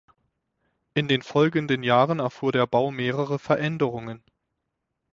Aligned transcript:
In 0.95 1.07
den 1.07 1.21
folgenden 1.21 1.83
Jahren 1.83 2.17
erfuhr 2.17 2.51
der 2.51 2.65
Bau 2.65 2.89
mehrere 2.89 3.37
Veränderungen. 3.37 4.23